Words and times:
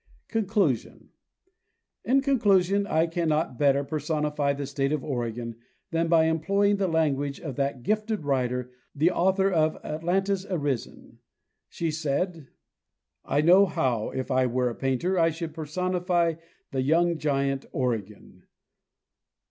Conclusion. 0.29 1.09
In 2.03 2.21
conclusion, 2.21 2.87
I 2.87 3.05
cannot 3.05 3.59
better 3.59 3.83
personify 3.83 4.51
the 4.51 4.65
state 4.65 4.91
of 4.91 5.03
Oregon 5.03 5.57
than 5.91 6.07
by 6.07 6.25
employing 6.25 6.77
the 6.77 6.87
language 6.87 7.39
of 7.39 7.55
that 7.57 7.83
gifted 7.83 8.23
writer, 8.23 8.71
the 8.95 9.11
author 9.11 9.51
of 9.51 9.77
"Atlantis 9.85 10.43
Arisen." 10.49 11.19
She 11.69 11.91
said: 11.91 12.47
''T 13.27 13.45
know 13.45 13.67
how, 13.67 14.09
if 14.09 14.31
I 14.31 14.47
were 14.47 14.69
a 14.71 14.75
painter, 14.75 15.19
I 15.19 15.29
should 15.29 15.53
personify 15.53 16.33
the 16.71 16.81
young 16.81 17.19
giant 17.19 17.67
Oregon. 17.71 18.45